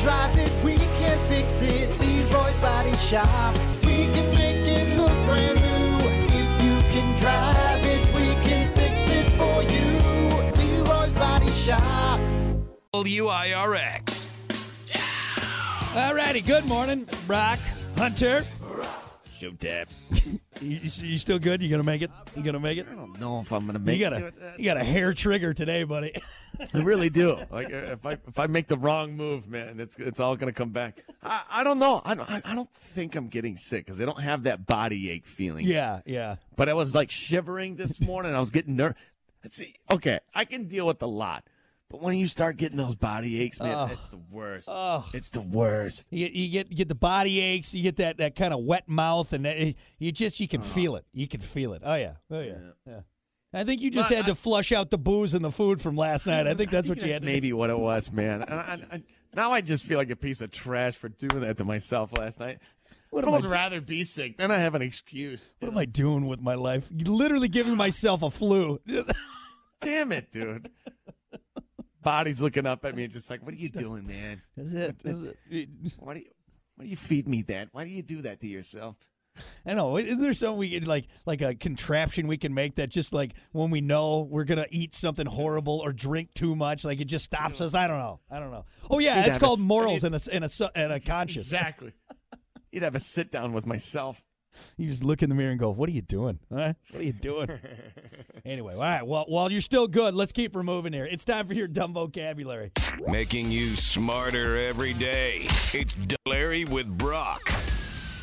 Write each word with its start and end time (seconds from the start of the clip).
drive 0.00 0.36
it, 0.38 0.64
we 0.64 0.76
can 0.76 1.18
fix 1.28 1.62
it. 1.62 1.88
Leroy's 2.00 2.56
Body 2.56 2.94
Shop. 2.96 3.56
We 3.84 4.06
can 4.06 4.34
make 4.34 4.66
it 4.66 4.96
look 4.96 5.12
brand 5.26 5.60
new. 5.60 6.08
If 6.32 6.62
you 6.62 6.78
can 6.90 7.18
drive 7.18 7.84
it, 7.84 8.06
we 8.14 8.34
can 8.48 8.72
fix 8.74 9.08
it 9.10 9.30
for 9.36 9.62
you. 9.62 10.84
Leroy's 10.84 11.12
Body 11.12 11.50
Shop. 11.50 12.18
WIRX. 12.94 14.28
All 15.94 16.14
righty. 16.14 16.40
Good 16.40 16.66
morning, 16.66 17.08
Brock 17.26 17.58
Hunter. 17.96 18.46
Show 19.38 19.50
tap. 19.52 19.88
You, 20.60 20.78
you 20.82 21.18
still 21.18 21.38
good? 21.38 21.62
You 21.62 21.70
gonna 21.70 21.82
make 21.82 22.02
it? 22.02 22.10
You 22.36 22.42
gonna 22.42 22.60
make 22.60 22.78
it? 22.78 22.86
I 22.90 22.94
don't 22.94 23.18
know 23.18 23.40
if 23.40 23.50
I'm 23.52 23.64
gonna 23.66 23.78
make 23.78 23.98
You 23.98 24.10
got 24.10 24.12
it. 24.12 24.34
a 24.40 24.58
you 24.58 24.64
got 24.64 24.76
a 24.76 24.84
hair 24.84 25.14
trigger 25.14 25.54
today, 25.54 25.84
buddy. 25.84 26.14
I 26.74 26.80
really 26.82 27.08
do. 27.10 27.38
Like 27.50 27.72
uh, 27.72 27.76
if 27.96 28.04
I 28.06 28.12
if 28.12 28.38
I 28.38 28.46
make 28.46 28.68
the 28.68 28.76
wrong 28.76 29.16
move, 29.16 29.48
man, 29.48 29.80
it's 29.80 29.96
it's 29.98 30.20
all 30.20 30.36
gonna 30.36 30.52
come 30.52 30.70
back. 30.70 31.02
I, 31.22 31.42
I 31.50 31.64
don't 31.64 31.78
know. 31.78 32.02
I 32.04 32.14
don't 32.14 32.30
I, 32.30 32.42
I 32.44 32.54
don't 32.54 32.72
think 32.74 33.16
I'm 33.16 33.28
getting 33.28 33.56
sick 33.56 33.86
because 33.86 34.00
I 34.00 34.04
don't 34.04 34.20
have 34.20 34.42
that 34.44 34.66
body 34.66 35.10
ache 35.10 35.26
feeling. 35.26 35.66
yeah, 35.66 36.00
yeah. 36.04 36.36
But 36.56 36.68
I 36.68 36.74
was 36.74 36.94
like 36.94 37.10
shivering 37.10 37.76
this 37.76 38.00
morning. 38.00 38.34
I 38.34 38.38
was 38.40 38.50
getting 38.50 38.76
nervous. 38.76 38.98
Let's 39.42 39.56
see, 39.56 39.74
okay, 39.90 40.20
I 40.34 40.44
can 40.44 40.64
deal 40.68 40.86
with 40.86 41.00
a 41.02 41.06
lot, 41.06 41.44
but 41.90 42.00
when 42.00 42.16
you 42.16 42.26
start 42.28 42.56
getting 42.56 42.78
those 42.78 42.94
body 42.94 43.40
aches, 43.42 43.58
man, 43.60 43.74
Oh. 43.76 43.92
it's 43.92 44.08
the 44.08 44.20
worst. 44.30 44.68
Oh. 44.70 45.06
It's 45.12 45.30
the 45.30 45.40
worst. 45.40 46.06
You, 46.10 46.28
you 46.32 46.50
get 46.50 46.70
you 46.70 46.76
get 46.76 46.88
the 46.88 46.94
body 46.94 47.40
aches. 47.40 47.74
You 47.74 47.82
get 47.82 47.96
that, 47.96 48.18
that 48.18 48.36
kind 48.36 48.54
of 48.54 48.60
wet 48.60 48.88
mouth, 48.88 49.32
and 49.32 49.44
that, 49.44 49.56
eh, 49.58 49.72
you 49.98 50.12
just 50.12 50.40
you 50.40 50.48
can 50.48 50.60
uh-huh. 50.60 50.70
feel 50.70 50.96
it. 50.96 51.04
You 51.12 51.26
can 51.28 51.40
feel 51.40 51.72
it. 51.74 51.82
Oh 51.84 51.96
yeah, 51.96 52.14
oh 52.30 52.40
yeah, 52.40 52.54
yeah. 52.86 53.00
I 53.52 53.64
think 53.64 53.80
you 53.82 53.90
just 53.90 54.08
But 54.08 54.16
had 54.16 54.24
I- 54.26 54.28
to 54.28 54.34
flush 54.36 54.70
out 54.70 54.90
the 54.90 54.98
booze 54.98 55.34
and 55.34 55.44
the 55.44 55.50
food 55.50 55.80
from 55.80 55.96
last 55.96 56.26
night. 56.26 56.46
I 56.46 56.54
think 56.54 56.70
that's 56.70 56.88
what 56.88 57.02
you 57.02 57.12
had 57.12 57.22
to 57.22 57.26
do. 57.26 57.32
maybe 57.32 57.52
what 57.52 57.68
it 57.68 57.78
was, 57.78 58.12
man. 58.12 58.44
I, 58.44 58.74
I, 58.92 59.02
now 59.34 59.50
I 59.50 59.60
just 59.60 59.84
feel 59.84 59.98
like 59.98 60.10
a 60.10 60.16
piece 60.16 60.40
of 60.40 60.52
trash 60.52 60.94
for 60.94 61.08
doing 61.08 61.42
that 61.42 61.56
to 61.56 61.64
myself 61.64 62.16
last 62.16 62.38
night. 62.38 62.60
What 63.10 63.24
I'd 63.24 63.26
am 63.26 63.34
I 63.34 63.36
almost 63.38 63.48
do- 63.48 63.52
rather 63.52 63.80
be 63.80 64.04
sick. 64.04 64.36
than 64.38 64.52
I 64.52 64.58
have 64.58 64.76
an 64.76 64.82
excuse. 64.82 65.44
What 65.58 65.72
am 65.72 65.78
I 65.78 65.84
doing 65.84 66.28
with 66.28 66.40
my 66.40 66.54
life? 66.54 66.88
Literally 66.92 67.48
giving 67.48 67.76
myself 67.76 68.22
a 68.22 68.30
flu. 68.30 68.78
Damn 69.80 70.12
it, 70.12 70.30
dude. 70.30 70.70
Body's 72.02 72.40
looking 72.40 72.66
up 72.66 72.84
at 72.84 72.94
me, 72.94 73.04
and 73.04 73.12
just 73.12 73.30
like, 73.30 73.42
what 73.44 73.52
are 73.54 73.58
you 73.58 73.68
doing, 73.68 74.06
man? 74.06 74.42
Is 74.56 74.74
it? 74.74 74.96
Is 75.04 75.26
it? 75.26 75.36
Why 75.98 76.14
do 76.14 76.20
you, 76.20 76.30
why 76.76 76.84
do 76.84 76.90
you 76.90 76.96
feed 76.96 77.28
me 77.28 77.42
that? 77.42 77.68
Why 77.72 77.84
do 77.84 77.90
you 77.90 78.02
do 78.02 78.22
that 78.22 78.40
to 78.40 78.46
yourself? 78.46 78.96
I 79.66 79.74
know. 79.74 79.96
Isn't 79.98 80.20
there 80.20 80.32
something 80.34 80.58
we 80.58 80.70
could 80.70 80.88
like, 80.88 81.06
like 81.26 81.42
a 81.42 81.54
contraption 81.54 82.26
we 82.26 82.36
can 82.36 82.54
make 82.54 82.76
that 82.76 82.88
just 82.88 83.12
like 83.12 83.32
when 83.52 83.70
we 83.70 83.80
know 83.80 84.26
we're 84.30 84.44
gonna 84.44 84.66
eat 84.70 84.94
something 84.94 85.26
horrible 85.26 85.80
or 85.80 85.92
drink 85.92 86.34
too 86.34 86.56
much, 86.56 86.84
like 86.84 87.00
it 87.00 87.04
just 87.04 87.26
stops 87.26 87.60
us? 87.60 87.74
I 87.74 87.86
don't 87.86 87.98
know. 87.98 88.20
I 88.30 88.40
don't 88.40 88.50
know. 88.50 88.64
Oh 88.90 88.98
yeah, 88.98 89.16
You'd 89.16 89.20
it's 89.20 89.28
have 89.28 89.42
a 89.42 89.44
called 89.46 89.60
morals 89.60 90.04
and 90.04 90.14
a 90.14 90.20
and 90.32 90.44
a 90.44 90.70
and 90.74 90.92
a 90.92 91.00
conscious. 91.00 91.52
Exactly. 91.52 91.92
You'd 92.72 92.82
have 92.82 92.94
a 92.94 93.00
sit 93.00 93.30
down 93.30 93.52
with 93.52 93.66
myself. 93.66 94.22
You 94.76 94.88
just 94.88 95.04
look 95.04 95.22
in 95.22 95.28
the 95.28 95.34
mirror 95.34 95.50
and 95.50 95.60
go, 95.60 95.70
"What 95.70 95.88
are 95.88 95.92
you 95.92 96.02
doing? 96.02 96.38
Huh? 96.52 96.74
What 96.90 97.02
are 97.02 97.04
you 97.04 97.12
doing?" 97.12 97.48
anyway, 98.44 98.74
all 98.74 98.80
right. 98.80 99.06
Well, 99.06 99.24
while 99.28 99.50
you're 99.50 99.60
still 99.60 99.88
good, 99.88 100.14
let's 100.14 100.32
keep 100.32 100.54
her 100.54 100.62
moving 100.62 100.92
here. 100.92 101.06
It's 101.10 101.24
time 101.24 101.46
for 101.46 101.54
your 101.54 101.68
dumb 101.68 101.92
vocabulary. 101.92 102.72
Making 103.08 103.50
you 103.50 103.76
smarter 103.76 104.56
every 104.56 104.92
day. 104.92 105.46
It's 105.72 105.96
Larry 106.26 106.64
with 106.64 106.86
Brock. 106.98 107.59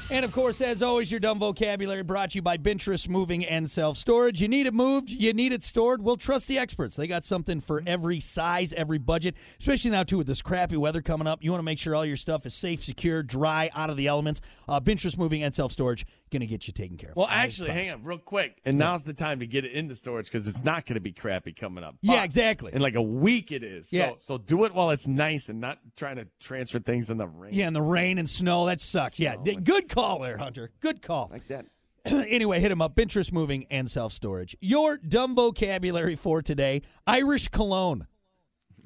And 0.09 0.23
of 0.23 0.31
course, 0.31 0.61
as 0.61 0.81
always, 0.81 1.11
your 1.11 1.19
dumb 1.19 1.37
vocabulary 1.37 2.01
brought 2.01 2.31
to 2.31 2.35
you 2.37 2.41
by 2.41 2.55
Bintress 2.55 3.09
Moving 3.09 3.45
and 3.45 3.69
Self 3.69 3.97
Storage. 3.97 4.41
You 4.41 4.47
need 4.47 4.65
it 4.65 4.73
moved, 4.73 5.09
you 5.09 5.33
need 5.33 5.51
it 5.51 5.65
stored. 5.65 6.01
Well, 6.01 6.15
trust 6.15 6.47
the 6.47 6.57
experts. 6.57 6.95
They 6.95 7.07
got 7.07 7.25
something 7.25 7.59
for 7.59 7.83
every 7.85 8.21
size, 8.21 8.71
every 8.71 8.99
budget, 8.99 9.35
especially 9.59 9.91
now, 9.91 10.03
too, 10.03 10.17
with 10.17 10.27
this 10.27 10.41
crappy 10.41 10.77
weather 10.77 11.01
coming 11.01 11.27
up. 11.27 11.43
You 11.43 11.51
want 11.51 11.59
to 11.59 11.65
make 11.65 11.77
sure 11.77 11.93
all 11.93 12.05
your 12.05 12.15
stuff 12.15 12.45
is 12.45 12.53
safe, 12.53 12.85
secure, 12.85 13.21
dry, 13.21 13.69
out 13.75 13.89
of 13.89 13.97
the 13.97 14.07
elements. 14.07 14.39
Uh, 14.69 14.79
Bintress 14.79 15.17
Moving 15.17 15.43
and 15.43 15.53
Self 15.53 15.73
Storage 15.73 16.05
going 16.29 16.41
to 16.41 16.47
get 16.47 16.67
you 16.67 16.73
taken 16.73 16.97
care 16.97 17.11
of. 17.11 17.15
Well, 17.17 17.27
I 17.29 17.43
actually, 17.43 17.67
promise. 17.67 17.87
hang 17.87 17.93
on 17.95 18.03
real 18.03 18.17
quick. 18.17 18.57
And 18.65 18.77
now's 18.77 19.03
the 19.03 19.13
time 19.13 19.39
to 19.39 19.47
get 19.47 19.65
it 19.65 19.73
into 19.73 19.95
storage 19.95 20.27
because 20.27 20.47
it's 20.47 20.63
not 20.63 20.85
going 20.85 20.95
to 20.95 21.01
be 21.01 21.11
crappy 21.11 21.51
coming 21.53 21.83
up. 21.83 21.95
Yeah, 22.01 22.23
exactly. 22.23 22.73
In 22.73 22.81
like 22.81 22.95
a 22.95 23.01
week, 23.01 23.51
it 23.51 23.63
is. 23.63 23.91
Yeah. 23.91 24.09
So, 24.09 24.17
so 24.21 24.37
do 24.37 24.63
it 24.65 24.73
while 24.73 24.91
it's 24.91 25.07
nice 25.07 25.49
and 25.49 25.59
not 25.59 25.79
trying 25.95 26.17
to 26.17 26.27
transfer 26.39 26.79
things 26.79 27.09
in 27.09 27.17
the 27.17 27.27
rain. 27.27 27.53
Yeah, 27.53 27.67
in 27.67 27.73
the 27.73 27.81
rain 27.81 28.17
and 28.17 28.29
snow, 28.29 28.65
that 28.67 28.81
sucks. 28.81 29.19
Yeah, 29.19 29.35
good 29.63 29.89
call 29.97 30.19
there, 30.19 30.37
Hunter. 30.37 30.71
Good 30.79 31.01
call. 31.01 31.29
Like 31.31 31.47
that. 31.47 31.65
anyway, 32.05 32.59
hit 32.59 32.71
him 32.71 32.81
up. 32.81 32.95
Bintress 32.95 33.31
moving 33.31 33.65
and 33.69 33.89
self 33.89 34.13
storage. 34.13 34.55
Your 34.61 34.97
dumb 34.97 35.35
vocabulary 35.35 36.15
for 36.15 36.41
today 36.41 36.81
Irish 37.05 37.47
cologne. 37.49 38.07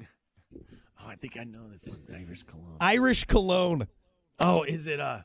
Oh, 0.00 1.08
I 1.08 1.16
think 1.16 1.36
I 1.38 1.44
know 1.44 1.68
this 1.68 1.84
one. 1.84 2.00
Irish 2.14 2.44
cologne. 2.44 2.76
Irish 2.80 3.24
cologne. 3.24 3.88
Oh, 4.40 4.62
is 4.62 4.86
it 4.86 5.00
uh 5.00 5.20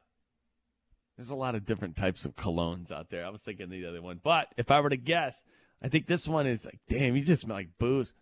There's 1.16 1.30
a 1.30 1.36
lot 1.36 1.56
of 1.56 1.66
different 1.66 1.96
types 1.96 2.25
of 2.25 2.36
colognes 2.36 2.92
out 2.92 3.09
there. 3.09 3.25
I 3.25 3.30
was 3.30 3.42
thinking 3.42 3.69
the 3.69 3.86
other 3.86 4.02
one. 4.02 4.19
But 4.22 4.48
if 4.58 4.72
I 4.72 4.81
were 4.81 4.90
to 4.90 4.98
guess, 4.98 5.44
I 5.81 5.88
think 5.90 6.08
this 6.08 6.28
one 6.28 6.48
is 6.48 6.66
like, 6.66 6.80
damn, 6.90 7.16
you 7.16 7.22
just 7.24 7.44
smell 7.44 7.58
like 7.58 7.69
booze. 7.80 8.14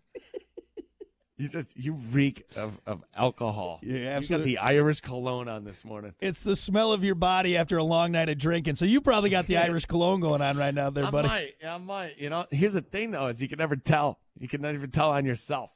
You 1.37 1.49
just 1.49 1.77
you 1.77 1.93
reek 1.93 2.45
of, 2.55 2.79
of 2.85 3.03
alcohol. 3.15 3.79
Yeah, 3.83 4.19
You 4.19 4.27
got 4.27 4.43
the 4.43 4.57
Irish 4.59 5.01
cologne 5.01 5.49
on 5.49 5.65
this 5.65 5.83
morning. 5.83 6.13
It's 6.21 6.43
the 6.43 6.55
smell 6.55 6.93
of 6.93 7.03
your 7.03 7.15
body 7.15 7.57
after 7.57 7.77
a 7.77 7.83
long 7.83 8.11
night 8.13 8.29
of 8.29 8.37
drinking. 8.37 8.75
So 8.75 8.85
you 8.85 9.01
probably 9.01 9.29
got 9.29 9.45
the 9.47 9.57
Irish 9.57 9.85
cologne 9.85 10.21
going 10.21 10.41
on 10.41 10.57
right 10.57 10.73
now, 10.73 10.89
there, 10.89 11.05
I 11.05 11.11
buddy. 11.11 11.27
I 11.27 11.31
might, 11.31 11.53
I 11.67 11.77
might. 11.77 12.17
You 12.17 12.29
know, 12.29 12.45
here's 12.51 12.73
the 12.73 12.81
thing 12.81 13.11
though, 13.11 13.27
is 13.27 13.41
you 13.41 13.49
can 13.49 13.57
never 13.57 13.75
tell. 13.75 14.19
You 14.39 14.47
can 14.47 14.61
never 14.61 14.87
tell 14.87 15.11
on 15.11 15.25
yourself. 15.25 15.71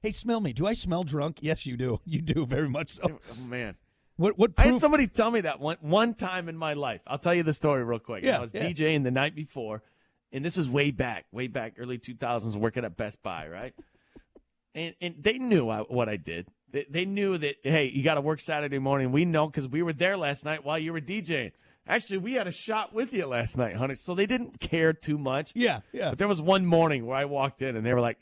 Hey, 0.00 0.10
smell 0.10 0.40
me. 0.40 0.52
Do 0.52 0.66
I 0.66 0.74
smell 0.74 1.02
drunk? 1.02 1.38
Yes, 1.40 1.64
you 1.66 1.76
do. 1.76 2.00
You 2.04 2.20
do 2.20 2.46
very 2.46 2.68
much 2.68 2.90
so. 2.90 3.02
Oh, 3.10 3.18
oh 3.30 3.46
man. 3.46 3.76
What? 4.16 4.38
What 4.38 4.52
I 4.56 4.64
had 4.66 4.80
somebody 4.80 5.06
tell 5.06 5.30
me 5.30 5.42
that 5.42 5.60
one 5.60 5.76
one 5.80 6.14
time 6.14 6.48
in 6.48 6.56
my 6.56 6.74
life. 6.74 7.00
I'll 7.06 7.18
tell 7.18 7.34
you 7.34 7.42
the 7.42 7.52
story 7.52 7.84
real 7.84 7.98
quick. 7.98 8.22
Yeah, 8.22 8.38
I 8.38 8.40
was 8.40 8.54
yeah. 8.54 8.70
DJing 8.70 9.02
the 9.02 9.10
night 9.10 9.34
before, 9.34 9.82
and 10.32 10.44
this 10.44 10.56
is 10.56 10.68
way 10.68 10.90
back, 10.90 11.26
way 11.32 11.46
back, 11.46 11.74
early 11.78 11.98
2000s, 11.98 12.54
working 12.54 12.84
at 12.84 12.96
Best 12.96 13.22
Buy, 13.22 13.48
right? 13.48 13.74
And 14.74 14.94
and 15.00 15.14
they 15.20 15.38
knew 15.38 15.68
I, 15.68 15.80
what 15.80 16.08
I 16.08 16.16
did. 16.16 16.46
They, 16.72 16.86
they 16.90 17.04
knew 17.04 17.38
that 17.38 17.56
hey, 17.62 17.90
you 17.94 18.02
got 18.02 18.14
to 18.14 18.20
work 18.20 18.40
Saturday 18.40 18.78
morning. 18.78 19.12
We 19.12 19.24
know 19.24 19.46
because 19.46 19.68
we 19.68 19.82
were 19.82 19.92
there 19.92 20.16
last 20.16 20.44
night 20.44 20.64
while 20.64 20.78
you 20.78 20.92
were 20.92 21.00
DJing. 21.00 21.52
Actually, 21.86 22.18
we 22.18 22.32
had 22.32 22.46
a 22.46 22.52
shot 22.52 22.94
with 22.94 23.12
you 23.12 23.26
last 23.26 23.56
night, 23.58 23.76
Hunter. 23.76 23.94
So 23.96 24.14
they 24.14 24.26
didn't 24.26 24.58
care 24.58 24.92
too 24.94 25.18
much. 25.18 25.52
yeah, 25.54 25.80
yeah. 25.92 26.10
But 26.10 26.18
there 26.18 26.28
was 26.28 26.40
one 26.40 26.64
morning 26.66 27.04
where 27.06 27.16
I 27.16 27.26
walked 27.26 27.60
in 27.62 27.76
and 27.76 27.84
they 27.84 27.92
were 27.92 28.00
like, 28.00 28.18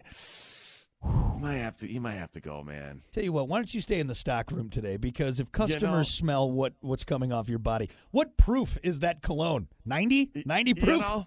"You 1.05 1.39
might 1.41 1.59
have 1.59 1.77
to, 1.79 1.91
you 1.91 2.01
might 2.01 2.15
have 2.17 2.33
to 2.33 2.41
go, 2.41 2.63
man." 2.63 3.01
Tell 3.13 3.23
you 3.25 3.33
what, 3.33 3.49
why 3.49 3.59
don't 3.59 3.73
you 3.73 3.81
stay 3.81 4.01
in 4.01 4.07
the 4.07 4.15
stock 4.15 4.51
room 4.51 4.69
today? 4.69 4.97
Because 4.97 5.41
if 5.41 5.51
customers 5.53 5.83
know- 5.83 6.03
smell 6.03 6.51
what 6.51 6.75
what's 6.81 7.05
coming 7.05 7.33
off 7.33 7.49
your 7.49 7.59
body, 7.61 7.89
what 8.11 8.37
proof 8.37 8.79
is 8.83 8.99
that 9.01 9.23
cologne? 9.23 9.69
90? 9.87 10.43
90 10.45 10.69
You 10.71 10.75
proof? 10.75 11.01
know, 11.01 11.27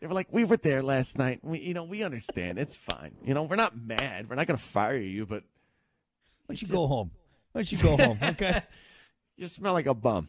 they 0.00 0.06
were 0.06 0.14
like, 0.14 0.32
"We 0.32 0.44
were 0.44 0.56
there 0.56 0.82
last 0.82 1.18
night. 1.18 1.40
We, 1.42 1.60
you 1.60 1.74
know, 1.74 1.84
we 1.84 2.02
understand. 2.02 2.58
It's 2.58 2.74
fine. 2.74 3.12
You 3.24 3.34
know, 3.34 3.42
we're 3.42 3.56
not 3.56 3.76
mad. 3.76 4.28
We're 4.28 4.36
not 4.36 4.46
going 4.46 4.56
to 4.56 4.62
fire 4.62 4.96
you, 4.96 5.26
but 5.26 5.42
Why 6.46 6.54
don't 6.54 6.62
you 6.62 6.68
go 6.68 6.86
home? 6.86 7.10
Why 7.52 7.60
don't 7.60 7.72
you 7.72 7.78
go 7.78 7.96
home? 7.96 8.18
Okay. 8.22 8.62
you 9.36 9.48
smell 9.48 9.72
like 9.72 9.86
a 9.86 9.94
bum." 9.94 10.28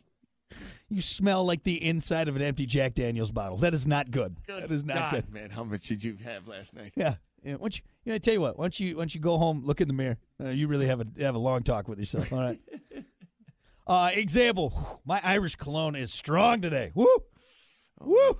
You 0.89 1.01
smell 1.01 1.45
like 1.45 1.63
the 1.63 1.81
inside 1.87 2.27
of 2.27 2.35
an 2.35 2.41
empty 2.41 2.65
Jack 2.65 2.93
Daniels 2.93 3.31
bottle. 3.31 3.57
That 3.57 3.73
is 3.73 3.87
not 3.87 4.11
good. 4.11 4.35
Good 4.45 4.63
that 4.63 4.71
is 4.71 4.83
not 4.83 4.95
God, 4.95 5.11
good. 5.11 5.33
man. 5.33 5.49
How 5.49 5.63
much 5.63 5.87
did 5.87 6.03
you 6.03 6.17
have 6.25 6.45
last 6.47 6.73
night? 6.73 6.91
Yeah. 6.95 7.15
Yeah. 7.41 7.55
Why 7.55 7.69
you, 7.71 7.79
you 8.03 8.11
know, 8.11 8.15
I 8.15 8.17
tell 8.17 8.33
you 8.33 8.41
what. 8.41 8.57
Why 8.57 8.65
don't 8.65 8.77
you, 8.77 8.97
why 8.97 9.01
don't 9.01 9.15
you 9.15 9.21
go 9.21 9.37
home, 9.37 9.63
look 9.65 9.79
in 9.79 9.87
the 9.87 9.93
mirror? 9.93 10.17
Uh, 10.43 10.49
you 10.49 10.67
really 10.67 10.87
have 10.87 10.99
a 10.99 11.05
have 11.19 11.35
a 11.35 11.39
long 11.39 11.63
talk 11.63 11.87
with 11.87 11.99
yourself. 11.99 12.33
All 12.33 12.39
right. 12.39 12.59
uh, 13.87 14.11
example. 14.13 15.01
My 15.05 15.21
Irish 15.23 15.55
cologne 15.55 15.95
is 15.95 16.11
strong 16.11 16.59
today. 16.61 16.91
Woo. 16.93 17.07
Woo. 18.01 18.37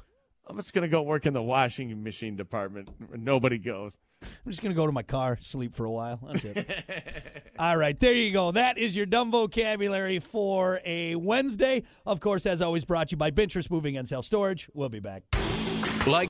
I'm 0.51 0.57
just 0.57 0.73
going 0.73 0.81
to 0.81 0.89
go 0.89 1.01
work 1.01 1.25
in 1.25 1.31
the 1.31 1.41
washing 1.41 2.03
machine 2.03 2.35
department 2.35 2.89
where 3.07 3.17
nobody 3.17 3.57
goes. 3.57 3.97
I'm 4.21 4.51
just 4.51 4.61
gonna 4.61 4.75
go 4.75 4.85
to 4.85 4.91
my 4.91 5.01
car, 5.01 5.39
sleep 5.41 5.73
for 5.73 5.85
a 5.85 5.91
while. 5.91 6.19
That's 6.27 6.43
it. 6.43 7.43
All 7.59 7.75
right, 7.75 7.99
there 7.99 8.13
you 8.13 8.31
go. 8.31 8.51
That 8.51 8.77
is 8.77 8.95
your 8.95 9.07
dumb 9.07 9.31
vocabulary 9.31 10.19
for 10.19 10.79
a 10.85 11.15
Wednesday. 11.15 11.81
Of 12.05 12.19
course, 12.19 12.45
as 12.45 12.61
always, 12.61 12.85
brought 12.85 13.09
to 13.09 13.13
you 13.13 13.17
by 13.17 13.31
Bintress 13.31 13.71
Moving 13.71 13.97
and 13.97 14.07
Self 14.07 14.25
Storage. 14.25 14.69
We'll 14.75 14.89
be 14.89 14.99
back. 14.99 15.23
Like 16.05 16.29